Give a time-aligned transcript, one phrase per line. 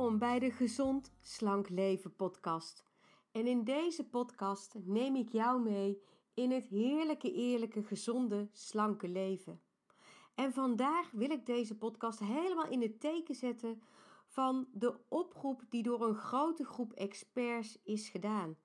[0.00, 2.84] Welkom bij de Gezond Slank Leven podcast.
[3.32, 6.02] En in deze podcast neem ik jou mee
[6.34, 9.60] in het heerlijke, eerlijke, gezonde, slanke leven.
[10.34, 13.82] En vandaag wil ik deze podcast helemaal in het teken zetten
[14.26, 18.56] van de oproep die door een grote groep experts is gedaan.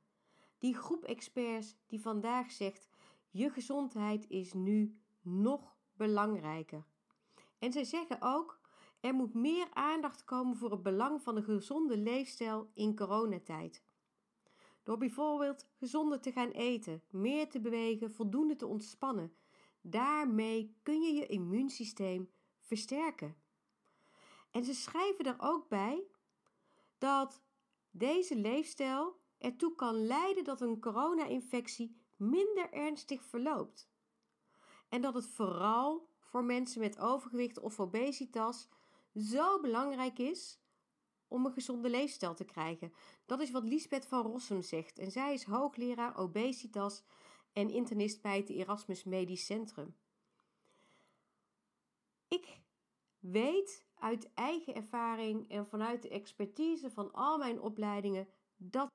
[0.59, 2.89] Die groep experts die vandaag zegt:
[3.29, 6.85] je gezondheid is nu nog belangrijker.
[7.59, 8.59] En zij zeggen ook:
[9.05, 13.83] er moet meer aandacht komen voor het belang van een gezonde leefstijl in coronatijd.
[14.83, 19.35] Door bijvoorbeeld gezonder te gaan eten, meer te bewegen, voldoende te ontspannen.
[19.81, 23.35] Daarmee kun je je immuunsysteem versterken.
[24.51, 26.03] En ze schrijven er ook bij
[26.97, 27.41] dat
[27.91, 33.89] deze leefstijl ertoe kan leiden dat een corona-infectie minder ernstig verloopt.
[34.89, 38.69] En dat het vooral voor mensen met overgewicht of obesitas
[39.15, 40.59] zo belangrijk is
[41.27, 42.93] om een gezonde leefstijl te krijgen.
[43.25, 44.99] Dat is wat Lisbeth van Rossum zegt.
[44.99, 47.03] En zij is hoogleraar obesitas
[47.53, 49.95] en internist bij het Erasmus Medisch Centrum.
[52.27, 52.61] Ik
[53.19, 58.27] weet uit eigen ervaring en vanuit de expertise van al mijn opleidingen
[58.57, 58.89] dat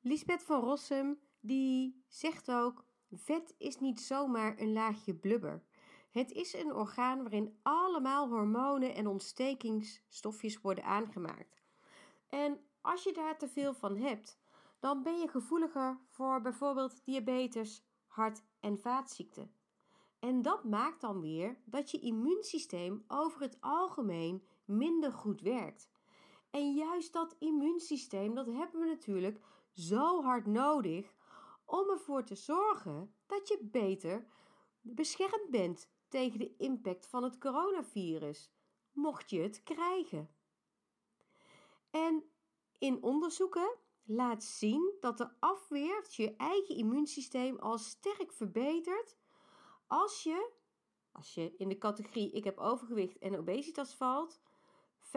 [0.00, 5.64] Lisbeth van Rossum die zegt ook vet is niet zomaar een laagje blubber.
[6.10, 11.62] Het is een orgaan waarin allemaal hormonen en ontstekingsstofjes worden aangemaakt.
[12.28, 14.40] En als je daar te veel van hebt,
[14.78, 19.54] dan ben je gevoeliger voor bijvoorbeeld diabetes, hart- en vaatziekten.
[20.18, 25.90] En dat maakt dan weer dat je immuunsysteem over het algemeen minder goed werkt.
[26.50, 29.40] En juist dat immuunsysteem, dat hebben we natuurlijk
[29.72, 31.14] zo hard nodig
[31.64, 34.26] om ervoor te zorgen dat je beter
[34.80, 38.50] beschermd bent tegen de impact van het coronavirus,
[38.92, 40.30] mocht je het krijgen.
[41.90, 42.24] En
[42.78, 49.16] in onderzoeken laat zien dat de afweer, je eigen immuunsysteem, al sterk verbetert
[49.86, 50.50] als je,
[51.12, 54.40] als je in de categorie ik heb overgewicht en obesitas valt,
[55.02, 55.10] 5%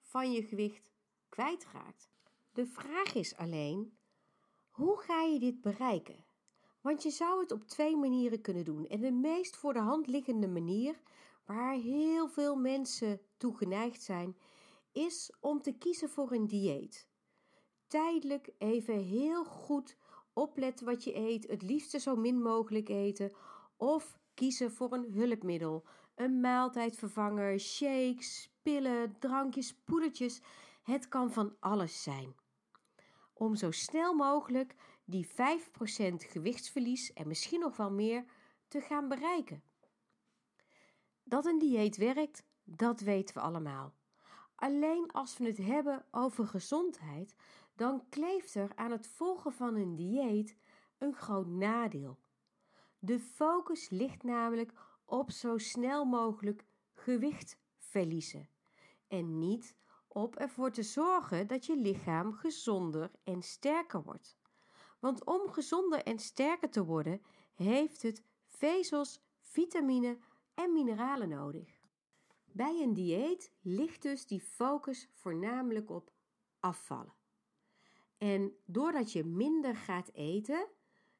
[0.00, 0.92] van je gewicht
[1.28, 2.10] kwijtraakt.
[2.52, 3.98] De vraag is alleen,
[4.70, 6.24] hoe ga je dit bereiken?
[6.84, 8.86] Want je zou het op twee manieren kunnen doen.
[8.86, 11.00] En de meest voor de hand liggende manier,
[11.44, 14.36] waar heel veel mensen toe geneigd zijn,
[14.92, 17.08] is om te kiezen voor een dieet.
[17.86, 19.96] Tijdelijk even heel goed
[20.32, 23.32] opletten wat je eet, het liefste zo min mogelijk eten,
[23.76, 25.84] of kiezen voor een hulpmiddel,
[26.14, 30.40] een maaltijdvervanger, shakes, pillen, drankjes, poedertjes.
[30.82, 32.34] Het kan van alles zijn
[33.34, 34.74] om zo snel mogelijk
[35.04, 35.30] die 5%
[36.16, 38.24] gewichtsverlies en misschien nog wel meer
[38.68, 39.62] te gaan bereiken.
[41.22, 43.94] Dat een dieet werkt, dat weten we allemaal.
[44.54, 47.34] Alleen als we het hebben over gezondheid,
[47.76, 50.56] dan kleeft er aan het volgen van een dieet
[50.98, 52.18] een groot nadeel.
[52.98, 54.72] De focus ligt namelijk
[55.04, 56.64] op zo snel mogelijk
[56.94, 58.48] gewicht verliezen
[59.08, 59.76] en niet
[60.08, 64.36] op ervoor te zorgen dat je lichaam gezonder en sterker wordt.
[65.04, 67.22] Want om gezonder en sterker te worden,
[67.54, 70.18] heeft het vezels, vitamine
[70.54, 71.80] en mineralen nodig.
[72.44, 76.12] Bij een dieet ligt dus die focus voornamelijk op
[76.60, 77.14] afvallen.
[78.18, 80.68] En doordat je minder gaat eten,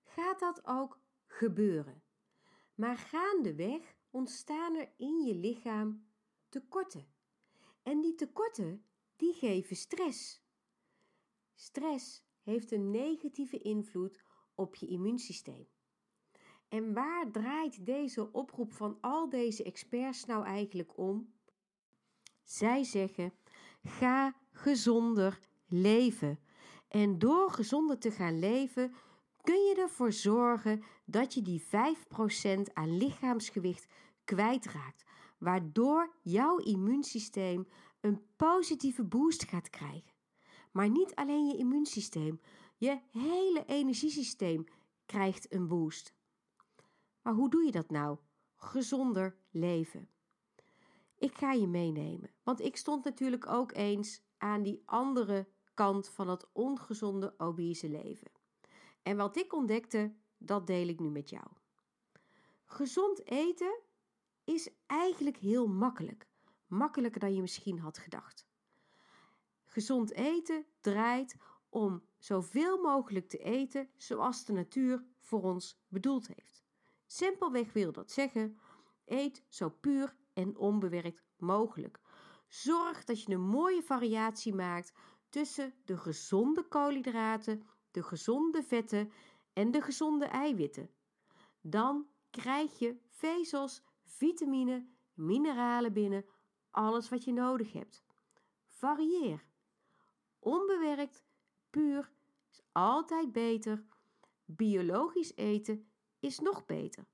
[0.05, 2.03] gaat dat ook gebeuren.
[2.75, 6.07] Maar gaandeweg ontstaan er in je lichaam
[6.49, 7.07] tekorten.
[7.83, 8.85] En die tekorten,
[9.17, 10.43] die geven stress.
[11.55, 14.23] Stress heeft een negatieve invloed
[14.55, 15.67] op je immuunsysteem.
[16.69, 21.33] En waar draait deze oproep van al deze experts nou eigenlijk om?
[22.43, 23.33] Zij zeggen:
[23.83, 26.39] ga gezonder leven.
[26.89, 28.95] En door gezonder te gaan leven,
[29.43, 31.67] kun je ervoor zorgen dat je die 5%
[32.73, 33.87] aan lichaamsgewicht
[34.25, 35.05] kwijtraakt
[35.39, 37.69] waardoor jouw immuunsysteem
[38.01, 40.14] een positieve boost gaat krijgen.
[40.75, 42.41] Maar niet alleen je immuunsysteem,
[42.77, 44.65] je hele energiesysteem
[45.07, 46.15] krijgt een boost.
[47.23, 48.19] Maar hoe doe je dat nou?
[48.57, 50.09] Gezonder leven.
[51.19, 56.29] Ik ga je meenemen, want ik stond natuurlijk ook eens aan die andere kant van
[56.29, 58.31] het ongezonde obese leven.
[59.03, 61.47] En wat ik ontdekte, dat deel ik nu met jou.
[62.65, 63.81] Gezond eten
[64.45, 66.27] is eigenlijk heel makkelijk.
[66.67, 68.47] Makkelijker dan je misschien had gedacht.
[69.75, 71.37] Gezond eten draait
[71.69, 76.65] om zoveel mogelijk te eten zoals de natuur voor ons bedoeld heeft.
[77.07, 78.59] Simpelweg wil dat zeggen:
[79.05, 82.01] eet zo puur en onbewerkt mogelijk,
[82.49, 84.93] Zorg dat je een mooie variatie maakt
[85.29, 89.13] tussen de gezonde koolhydraten, de gezonde vetten
[89.53, 90.91] en de gezonde eiwitten.
[91.61, 96.25] Dan krijg je vezels, vitamine, mineralen binnen,
[96.71, 98.05] alles wat je nodig hebt.
[98.67, 99.53] Varieer.
[100.45, 101.25] Onbewerkt,
[101.71, 102.11] puur
[102.51, 103.85] is altijd beter.
[104.45, 105.89] Biologisch eten
[106.21, 107.07] is nog beter.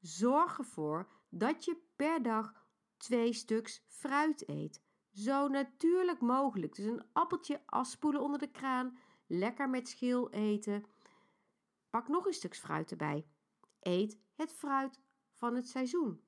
[0.00, 4.82] Zorg ervoor dat je per dag twee stuks fruit eet.
[5.12, 6.74] Zo natuurlijk mogelijk.
[6.74, 10.84] Dus een appeltje afspoelen onder de kraan, lekker met schil eten.
[11.90, 13.26] Pak nog een stuk fruit erbij.
[13.80, 15.00] Eet het fruit
[15.32, 16.20] van het seizoen.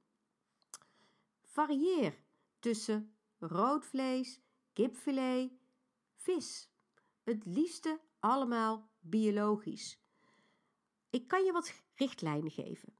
[1.42, 2.18] Varieer
[2.58, 4.40] tussen rood vlees,
[4.72, 5.57] kipfilet,
[6.18, 6.70] vis.
[7.22, 10.00] Het liefste allemaal biologisch.
[11.10, 12.96] Ik kan je wat richtlijnen geven.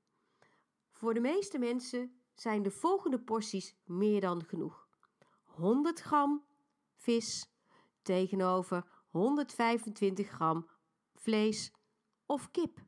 [0.93, 4.89] Voor de meeste mensen zijn de volgende porties meer dan genoeg.
[5.43, 6.45] 100 gram
[6.95, 7.51] vis
[8.03, 10.69] tegenover 125 gram
[11.15, 11.73] vlees
[12.27, 12.87] of kip.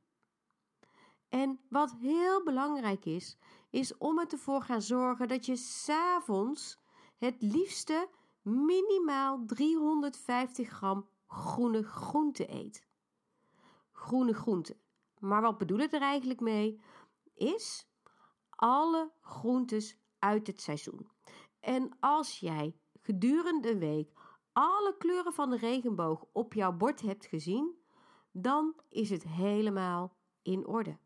[1.29, 3.39] En wat heel belangrijk is,
[3.71, 6.79] is om ervoor gaan zorgen dat je s'avonds
[7.17, 8.09] het liefste
[8.43, 12.87] minimaal 350 gram groene groente eet.
[13.93, 14.77] Groene groente.
[15.19, 16.81] Maar wat bedoel ik er eigenlijk mee?
[17.35, 17.89] Is
[18.51, 21.11] alle groentes uit het seizoen.
[21.61, 24.13] En als jij gedurende een week
[24.53, 27.75] alle kleuren van de regenboog op jouw bord hebt gezien,
[28.33, 30.99] dan is het helemaal in orde.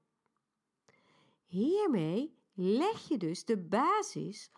[1.44, 4.52] Hiermee leg je dus de basis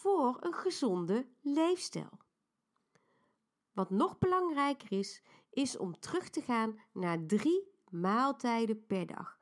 [0.00, 2.18] voor een gezonde leefstijl.
[3.72, 9.38] Wat nog belangrijker is, is om terug te gaan naar drie maaltijden per dag.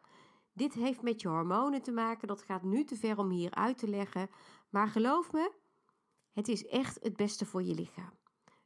[0.53, 3.79] Dit heeft met je hormonen te maken, dat gaat nu te ver om hier uit
[3.79, 4.31] te leggen,
[4.71, 5.53] maar geloof me,
[6.33, 8.13] het is echt het beste voor je lichaam.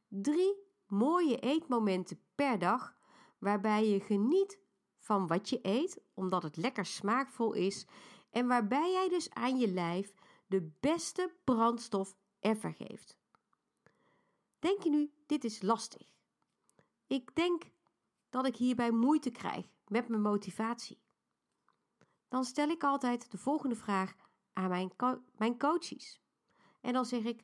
[0.07, 0.55] Drie
[0.87, 2.95] mooie eetmomenten per dag,
[3.37, 4.59] waarbij je geniet
[4.97, 7.87] van wat je eet, omdat het lekker smaakvol is
[8.31, 10.13] en waarbij jij dus aan je lijf
[10.53, 13.17] de beste brandstof ever geeft.
[14.59, 16.07] Denk je nu, dit is lastig?
[17.07, 17.63] Ik denk
[18.29, 21.01] dat ik hierbij moeite krijg met mijn motivatie.
[22.27, 24.15] Dan stel ik altijd de volgende vraag
[24.53, 24.91] aan mijn,
[25.35, 26.21] mijn coaches.
[26.81, 27.43] En dan zeg ik: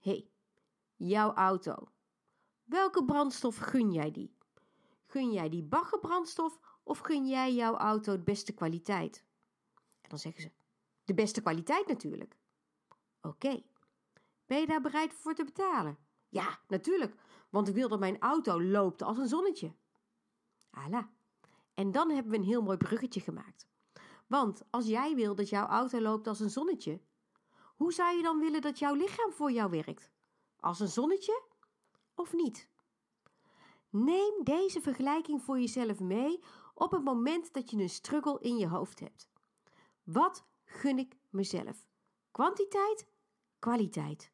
[0.00, 0.30] hey,
[0.96, 1.88] jouw auto.
[2.64, 4.36] Welke brandstof gun jij die?
[5.06, 9.24] Gun jij die baggerbrandstof of gun jij jouw auto de beste kwaliteit?
[10.00, 10.50] En dan zeggen ze:
[11.04, 12.42] de beste kwaliteit natuurlijk.
[13.24, 13.62] Oké.
[14.46, 15.98] Ben je daar bereid voor te betalen?
[16.28, 17.14] Ja, natuurlijk,
[17.50, 19.74] want ik wil dat mijn auto loopt als een zonnetje.
[20.70, 21.10] Ala.
[21.74, 23.68] En dan hebben we een heel mooi bruggetje gemaakt.
[24.26, 27.00] Want als jij wil dat jouw auto loopt als een zonnetje,
[27.76, 30.10] hoe zou je dan willen dat jouw lichaam voor jou werkt?
[30.60, 31.42] Als een zonnetje
[32.14, 32.68] of niet?
[33.90, 36.40] Neem deze vergelijking voor jezelf mee
[36.74, 39.28] op het moment dat je een struggle in je hoofd hebt.
[40.02, 41.88] Wat gun ik mezelf?
[42.30, 43.06] Kwantiteit,
[43.64, 44.30] kwaliteit.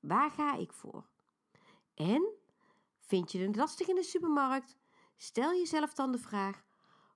[0.00, 1.08] Waar ga ik voor?
[1.94, 2.32] En
[2.98, 4.76] vind je het lastig in de supermarkt?
[5.16, 6.64] Stel jezelf dan de vraag: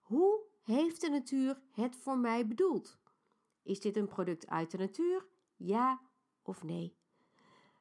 [0.00, 2.98] hoe heeft de natuur het voor mij bedoeld?
[3.62, 5.26] Is dit een product uit de natuur?
[5.56, 6.00] Ja
[6.42, 6.96] of nee?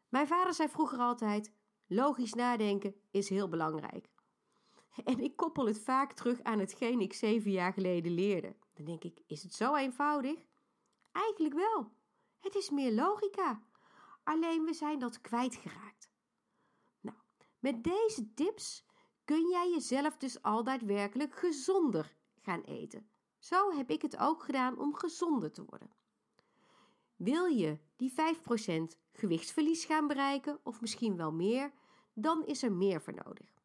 [0.10, 1.54] Mijn vader zei vroeger altijd:
[1.88, 4.10] logisch nadenken is heel belangrijk.
[5.04, 8.56] En ik koppel het vaak terug aan hetgeen ik zeven jaar geleden leerde.
[8.74, 10.40] Dan denk ik: is het zo eenvoudig?
[11.12, 12.00] Eigenlijk wel.
[12.42, 13.64] Het is meer logica.
[14.24, 16.10] Alleen we zijn dat kwijtgeraakt.
[17.00, 17.18] Nou,
[17.60, 18.86] met deze tips
[19.26, 23.10] kun jij jezelf dus al daadwerkelijk gezonder gaan eten.
[23.40, 25.92] Zo heb ik het ook gedaan om gezonder te worden.
[27.16, 31.72] Wil je die 5% gewichtsverlies gaan bereiken, of misschien wel meer,
[32.14, 33.60] dan is er meer voor nodig.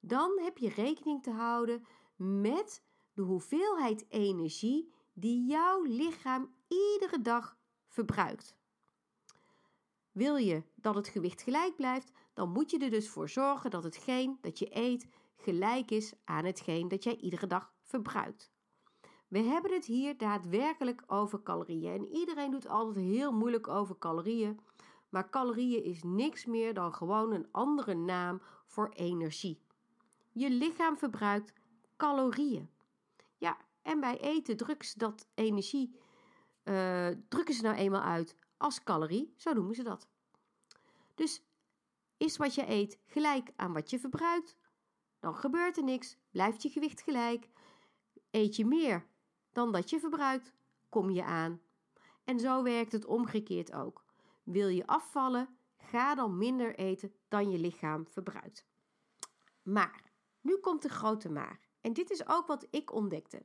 [0.00, 7.56] Dan heb je rekening te houden met de hoeveelheid energie die jouw lichaam iedere dag
[7.96, 8.56] verbruikt.
[10.12, 13.84] Wil je dat het gewicht gelijk blijft, dan moet je er dus voor zorgen dat
[13.84, 18.50] hetgeen dat je eet gelijk is aan hetgeen dat jij iedere dag verbruikt.
[19.28, 21.92] We hebben het hier daadwerkelijk over calorieën.
[21.92, 24.60] En iedereen doet altijd heel moeilijk over calorieën.
[25.08, 29.60] Maar calorieën is niks meer dan gewoon een andere naam voor energie.
[30.32, 31.52] Je lichaam verbruikt
[31.96, 32.70] calorieën.
[33.38, 35.96] Ja, en bij eten ze dat energie,
[36.68, 40.08] uh, drukken ze nou eenmaal uit als calorie, zo noemen ze dat.
[41.14, 41.42] Dus
[42.16, 44.56] is wat je eet gelijk aan wat je verbruikt,
[45.20, 47.48] dan gebeurt er niks, blijft je gewicht gelijk.
[48.30, 49.06] Eet je meer
[49.52, 50.52] dan dat je verbruikt,
[50.88, 51.60] kom je aan.
[52.24, 54.04] En zo werkt het omgekeerd ook.
[54.42, 58.66] Wil je afvallen, ga dan minder eten dan je lichaam verbruikt.
[59.62, 61.60] Maar, nu komt de grote maar.
[61.80, 63.42] En dit is ook wat ik ontdekte.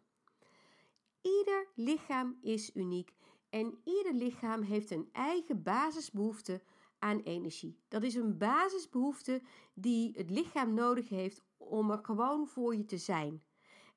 [1.21, 3.13] Ieder lichaam is uniek
[3.49, 6.61] en ieder lichaam heeft een eigen basisbehoefte
[6.99, 7.79] aan energie.
[7.87, 9.41] Dat is een basisbehoefte
[9.73, 13.43] die het lichaam nodig heeft om er gewoon voor je te zijn.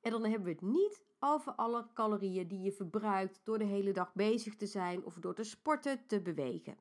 [0.01, 3.93] En dan hebben we het niet over alle calorieën die je verbruikt door de hele
[3.93, 6.79] dag bezig te zijn of door te sporten, te bewegen.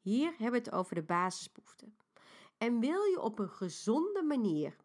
[0.00, 1.96] Hier hebben we het over de basisbehoeften.
[2.58, 4.76] En wil je op een gezonde manier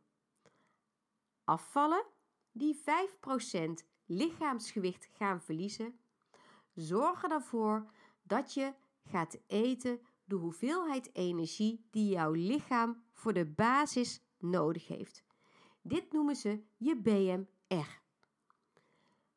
[1.44, 2.06] afvallen,
[2.52, 6.00] die 5% lichaamsgewicht gaan verliezen,
[6.74, 7.92] zorg ervoor
[8.24, 15.24] dat je gaat eten de hoeveelheid energie die jouw lichaam voor de basis nodig heeft.
[15.82, 18.02] Dit noemen ze je BMR.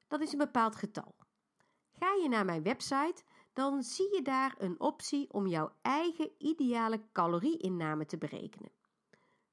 [0.08, 1.16] Dat is een bepaald getal.
[1.90, 3.22] Ga je naar mijn website,
[3.52, 8.70] dan zie je daar een optie om jouw eigen ideale calorieinname te berekenen.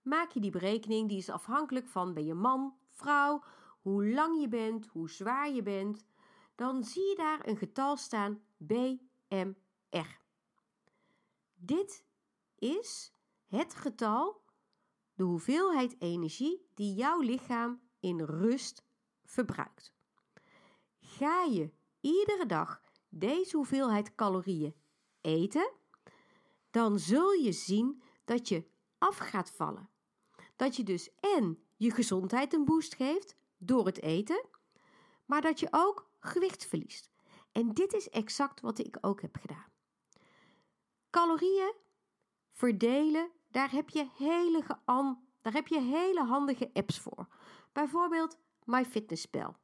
[0.01, 3.43] Maak je die berekening, die is afhankelijk van ben je man, vrouw,
[3.85, 6.05] hoe lang je bent, hoe zwaar je bent,
[6.55, 10.21] dan zie je daar een getal staan BMR.
[11.53, 12.05] Dit
[12.55, 13.15] is
[13.45, 14.43] het getal,
[15.13, 18.85] de hoeveelheid energie die jouw lichaam in rust
[19.23, 19.93] verbruikt.
[20.99, 24.75] Ga je iedere dag deze hoeveelheid calorieën
[25.21, 25.71] eten,
[26.71, 29.89] dan zul je zien dat je af gaat vallen.
[30.55, 34.45] Dat je dus en je gezondheid een boost geeft door het eten,
[35.25, 37.09] maar dat je ook gewicht verliest.
[37.51, 39.71] En dit is exact wat ik ook heb gedaan.
[41.09, 41.73] Calorieën
[42.51, 44.63] verdelen, daar heb je hele,
[45.41, 47.27] daar heb je hele handige apps voor.
[47.71, 49.55] Bijvoorbeeld MyFitnessPal.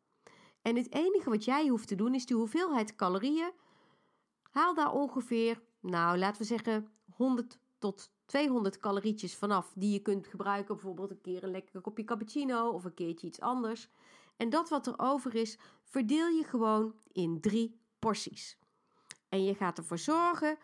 [0.61, 3.51] En het enige wat jij hoeft te doen is die hoeveelheid calorieën.
[4.41, 10.27] Haal daar ongeveer, nou laten we zeggen 100 tot 200 calorietjes vanaf die je kunt
[10.27, 10.75] gebruiken.
[10.75, 13.89] Bijvoorbeeld een keer een lekker kopje cappuccino of een keertje iets anders.
[14.37, 18.57] En dat wat er over is, verdeel je gewoon in drie porties.
[19.29, 20.57] En je gaat ervoor zorgen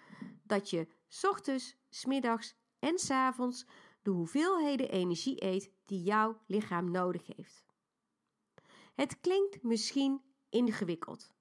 [0.44, 0.88] dat je
[1.22, 3.66] ochtends, smiddags en s avonds
[4.02, 7.66] de hoeveelheden energie eet die jouw lichaam nodig heeft.
[8.96, 11.34] Het klinkt misschien ingewikkeld,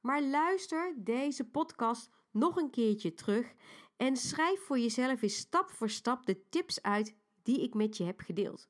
[0.00, 3.54] maar luister deze podcast nog een keertje terug
[4.00, 8.04] en schrijf voor jezelf eens stap voor stap de tips uit die ik met je
[8.04, 8.68] heb gedeeld.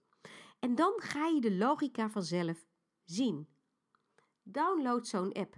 [0.58, 2.66] En dan ga je de logica vanzelf
[3.04, 3.48] zien.
[4.42, 5.56] Download zo'n app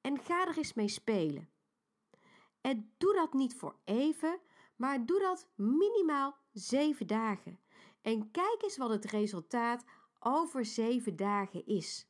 [0.00, 1.50] en ga er eens mee spelen.
[2.60, 4.40] En doe dat niet voor even,
[4.76, 7.60] maar doe dat minimaal 7 dagen.
[8.02, 9.84] En kijk eens wat het resultaat
[10.18, 12.08] over 7 dagen is.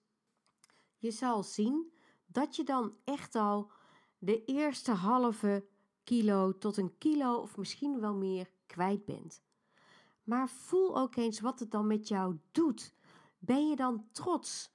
[0.96, 1.92] Je zal zien
[2.26, 3.70] dat je dan echt al
[4.18, 5.68] de eerste halve
[6.08, 9.42] kilo tot een kilo of misschien wel meer kwijt bent.
[10.24, 12.94] Maar voel ook eens wat het dan met jou doet.
[13.38, 14.70] Ben je dan trots?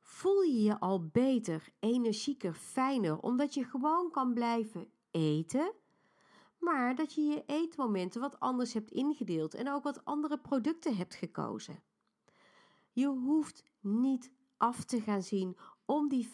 [0.00, 5.72] Voel je je al beter, energieker, fijner, omdat je gewoon kan blijven eten,
[6.58, 11.14] maar dat je je eetmomenten wat anders hebt ingedeeld en ook wat andere producten hebt
[11.14, 11.82] gekozen.
[12.92, 16.30] Je hoeft niet af te gaan zien om die 5%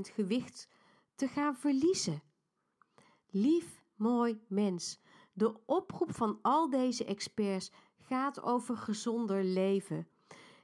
[0.00, 0.68] gewicht
[1.14, 2.22] te gaan verliezen.
[3.38, 5.00] Lief, mooi mens,
[5.32, 10.08] de oproep van al deze experts gaat over gezonder leven.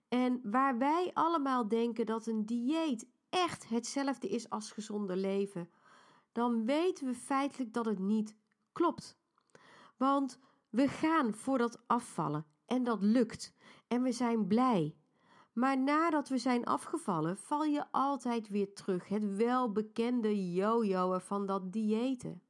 [0.08, 5.70] En waar wij allemaal denken dat een dieet echt hetzelfde is als gezonder leven,
[6.32, 8.36] dan weten we feitelijk dat het niet
[8.72, 9.18] klopt.
[9.96, 10.38] Want
[10.70, 13.54] we gaan voor dat afvallen en dat lukt
[13.88, 14.96] en we zijn blij.
[15.52, 19.08] Maar nadat we zijn afgevallen, val je altijd weer terug.
[19.08, 22.42] Het welbekende yo-yoen van dat diëten.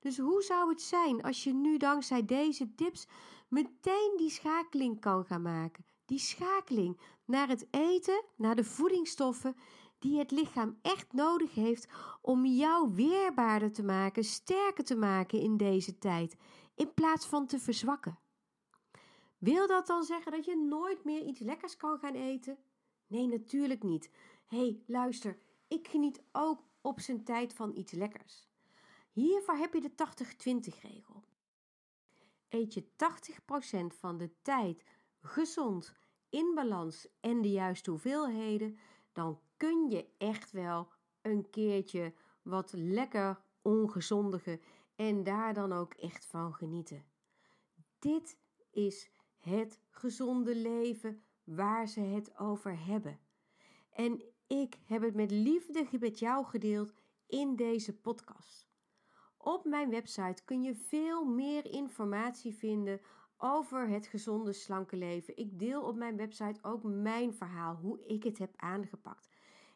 [0.00, 3.06] Dus hoe zou het zijn als je nu dankzij deze tips
[3.48, 5.84] meteen die schakeling kan gaan maken?
[6.04, 9.56] Die schakeling naar het eten, naar de voedingsstoffen
[9.98, 11.88] die het lichaam echt nodig heeft
[12.22, 16.36] om jou weerbaarder te maken, sterker te maken in deze tijd,
[16.74, 18.18] in plaats van te verzwakken.
[19.38, 22.58] Wil dat dan zeggen dat je nooit meer iets lekkers kan gaan eten?
[23.06, 24.10] Nee, natuurlijk niet.
[24.46, 25.38] Hey, luister,
[25.68, 28.49] ik geniet ook op zijn tijd van iets lekkers.
[29.10, 29.92] Hiervoor heb je de
[30.70, 31.24] 80-20 regel.
[32.48, 34.84] Eet je 80% van de tijd
[35.20, 35.94] gezond,
[36.28, 38.78] in balans en de juiste hoeveelheden,
[39.12, 40.88] dan kun je echt wel
[41.22, 44.60] een keertje wat lekker ongezondige
[44.96, 47.04] en daar dan ook echt van genieten.
[47.98, 48.38] Dit
[48.70, 53.20] is het gezonde leven waar ze het over hebben.
[53.90, 56.92] En ik heb het met liefde met jou gedeeld
[57.26, 58.69] in deze podcast.
[59.42, 63.00] Op mijn website kun je veel meer informatie vinden
[63.36, 65.36] over het gezonde slanke leven.
[65.36, 69.28] Ik deel op mijn website ook mijn verhaal, hoe ik het heb aangepakt.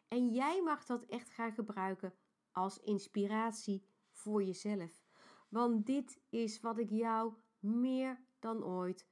[0.07, 2.13] En jij mag dat echt gaan gebruiken
[2.51, 5.03] als inspiratie voor jezelf.
[5.49, 9.07] Want dit is wat ik jou meer dan ooit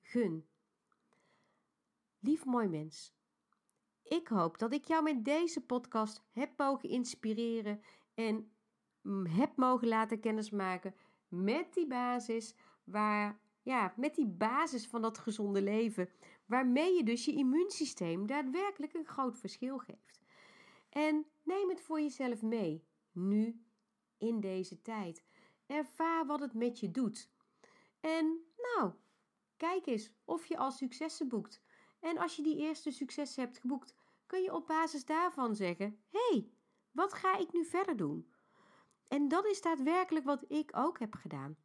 [0.00, 0.48] gun.
[2.18, 3.16] Lief mooi mens,
[4.02, 7.80] ik hoop dat ik jou met deze podcast heb mogen inspireren
[8.14, 8.52] en
[9.28, 10.94] heb mogen laten kennismaken
[11.28, 16.08] met die basis waar ja, met die basis van dat gezonde leven,
[16.46, 20.20] waarmee je dus je immuunsysteem daadwerkelijk een groot verschil geeft.
[20.88, 23.62] En neem het voor jezelf mee, nu,
[24.18, 25.24] in deze tijd.
[25.66, 27.30] Ervaar wat het met je doet.
[28.00, 28.92] En nou,
[29.56, 31.62] kijk eens of je al successen boekt.
[32.00, 33.94] En als je die eerste successen hebt geboekt,
[34.26, 36.50] kun je op basis daarvan zeggen: hey,
[36.90, 38.32] wat ga ik nu verder doen?
[39.08, 41.56] En dat is daadwerkelijk wat ik ook heb gedaan.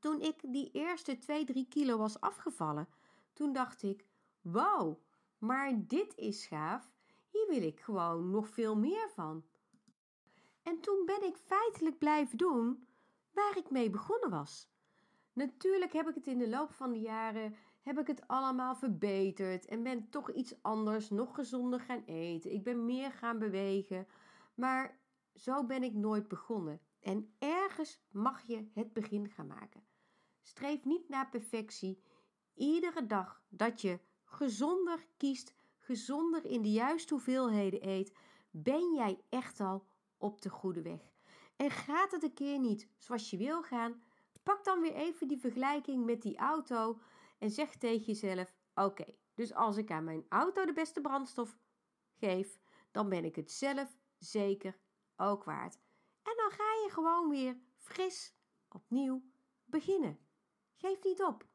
[0.00, 2.88] Toen ik die eerste 2, 3 kilo was afgevallen,
[3.32, 4.04] toen dacht ik:
[4.40, 4.98] wow,
[5.38, 6.92] maar dit is gaaf.
[7.30, 9.44] Hier wil ik gewoon nog veel meer van.
[10.62, 12.86] En toen ben ik feitelijk blijven doen
[13.32, 14.70] waar ik mee begonnen was.
[15.32, 19.66] Natuurlijk heb ik het in de loop van de jaren heb ik het allemaal verbeterd
[19.66, 22.52] en ben toch iets anders, nog gezonder gaan eten.
[22.52, 24.06] Ik ben meer gaan bewegen,
[24.54, 24.98] maar
[25.38, 26.80] zo ben ik nooit begonnen.
[27.00, 29.86] En ergens mag je het begin gaan maken.
[30.42, 32.02] Streef niet naar perfectie.
[32.54, 38.12] Iedere dag dat je gezonder kiest, gezonder in de juiste hoeveelheden eet,
[38.50, 41.00] ben jij echt al op de goede weg.
[41.56, 44.02] En gaat het een keer niet zoals je wil gaan,
[44.42, 47.00] pak dan weer even die vergelijking met die auto
[47.38, 51.58] en zeg tegen jezelf: Oké, dus als ik aan mijn auto de beste brandstof
[52.18, 52.58] geef,
[52.90, 54.78] dan ben ik het zelf zeker
[55.18, 55.78] ook waard.
[56.22, 58.34] En dan ga je gewoon weer fris
[58.68, 59.22] opnieuw
[59.64, 60.18] beginnen.
[60.74, 61.46] Geef niet op.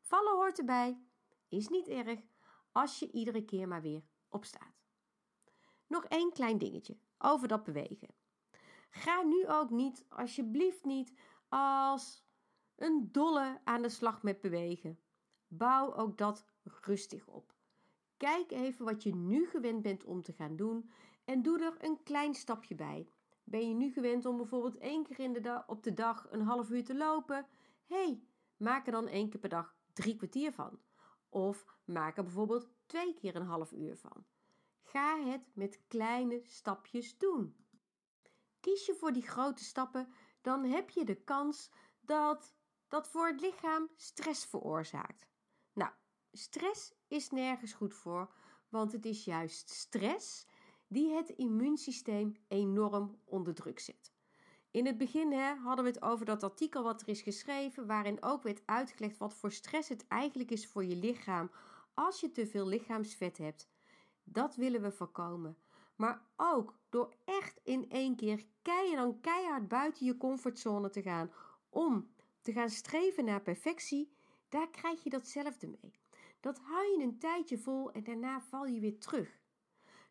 [0.00, 1.02] Vallen hoort erbij,
[1.48, 2.20] is niet erg
[2.72, 4.82] als je iedere keer maar weer opstaat.
[5.86, 8.08] Nog één klein dingetje over dat bewegen.
[8.90, 11.12] Ga nu ook niet, alsjeblieft niet,
[11.48, 12.24] als
[12.76, 14.98] een dolle aan de slag met bewegen.
[15.46, 17.54] Bouw ook dat rustig op.
[18.16, 20.90] Kijk even wat je nu gewend bent om te gaan doen
[21.24, 23.08] en doe er een klein stapje bij.
[23.44, 26.42] Ben je nu gewend om bijvoorbeeld één keer in de dag, op de dag een
[26.42, 27.46] half uur te lopen?
[27.86, 28.22] hey,
[28.56, 30.80] maak er dan één keer per dag drie kwartier van.
[31.28, 34.24] Of maak er bijvoorbeeld twee keer een half uur van.
[34.82, 37.56] Ga het met kleine stapjes doen.
[38.60, 42.54] Kies je voor die grote stappen, dan heb je de kans dat
[42.88, 45.26] dat voor het lichaam stress veroorzaakt.
[45.72, 45.92] Nou,
[46.32, 48.34] stress is nergens goed voor,
[48.68, 50.46] want het is juist stress
[50.88, 54.12] die het immuunsysteem enorm onder druk zet.
[54.70, 58.22] In het begin hè, hadden we het over dat artikel wat er is geschreven, waarin
[58.22, 61.50] ook werd uitgelegd wat voor stress het eigenlijk is voor je lichaam
[61.94, 63.68] als je te veel lichaamsvet hebt.
[64.24, 65.56] Dat willen we voorkomen.
[65.96, 71.30] Maar ook door echt in één keer keihard, keihard buiten je comfortzone te gaan
[71.68, 74.16] om te gaan streven naar perfectie,
[74.48, 76.00] daar krijg je datzelfde mee.
[76.40, 79.42] Dat hou je een tijdje vol en daarna val je weer terug.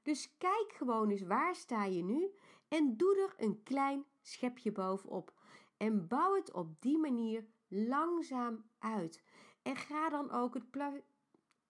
[0.03, 2.31] Dus kijk gewoon eens waar sta je nu
[2.67, 5.33] en doe er een klein schepje bovenop.
[5.77, 9.23] En bouw het op die manier langzaam uit.
[9.61, 11.01] En ga dan ook het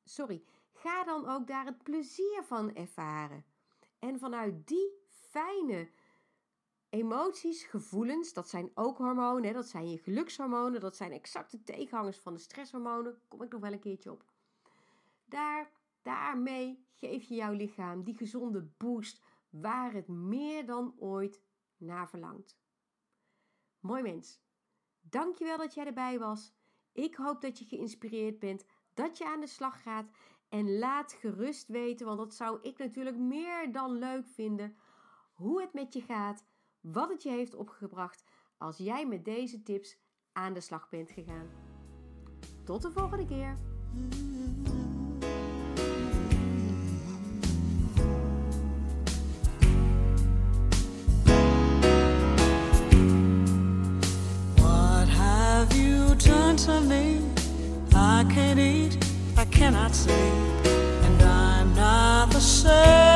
[0.03, 3.45] sorry, ga dan ook daar het plezier van ervaren.
[3.99, 5.89] En vanuit die fijne
[6.89, 12.33] emoties, gevoelens, dat zijn ook hormonen, dat zijn je gelukshormonen, dat zijn exacte tegenhangers van
[12.33, 14.23] de stresshormonen, kom ik nog wel een keertje op.
[15.25, 15.71] Daar,
[16.03, 21.41] daarmee geef je jouw lichaam die gezonde boost waar het meer dan ooit
[21.77, 22.59] naar verlangt.
[23.79, 24.41] Mooi mens,
[25.01, 26.55] dankjewel dat jij erbij was.
[26.91, 30.09] Ik hoop dat je geïnspireerd bent, dat je aan de slag gaat
[30.49, 34.77] en laat gerust weten, want dat zou ik natuurlijk meer dan leuk vinden,
[35.33, 36.45] hoe het met je gaat,
[36.79, 38.23] wat het je heeft opgebracht
[38.57, 39.97] als jij met deze tips
[40.31, 41.49] aan de slag bent gegaan.
[42.63, 43.57] Tot de volgende keer.
[59.83, 60.65] Cannot sleep,
[61.03, 63.12] and I'm not the same